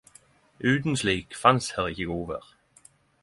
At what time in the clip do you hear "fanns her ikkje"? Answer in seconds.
1.43-2.07